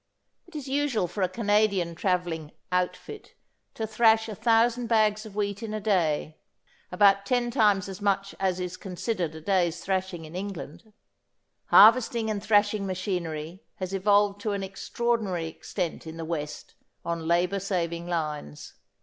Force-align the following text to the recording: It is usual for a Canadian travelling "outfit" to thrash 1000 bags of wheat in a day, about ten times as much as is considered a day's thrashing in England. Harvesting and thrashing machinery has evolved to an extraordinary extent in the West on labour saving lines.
It 0.47 0.55
is 0.55 0.67
usual 0.67 1.07
for 1.07 1.21
a 1.21 1.29
Canadian 1.29 1.93
travelling 1.93 2.53
"outfit" 2.71 3.35
to 3.75 3.85
thrash 3.85 4.27
1000 4.27 4.87
bags 4.87 5.27
of 5.27 5.35
wheat 5.35 5.61
in 5.61 5.75
a 5.75 5.79
day, 5.79 6.37
about 6.91 7.23
ten 7.23 7.51
times 7.51 7.87
as 7.87 8.01
much 8.01 8.33
as 8.39 8.59
is 8.59 8.77
considered 8.77 9.35
a 9.35 9.41
day's 9.41 9.79
thrashing 9.83 10.25
in 10.25 10.35
England. 10.35 10.91
Harvesting 11.67 12.31
and 12.31 12.43
thrashing 12.43 12.87
machinery 12.87 13.61
has 13.75 13.93
evolved 13.93 14.41
to 14.41 14.53
an 14.53 14.63
extraordinary 14.63 15.45
extent 15.47 16.07
in 16.07 16.17
the 16.17 16.25
West 16.25 16.73
on 17.05 17.27
labour 17.27 17.59
saving 17.59 18.07
lines. 18.07 18.73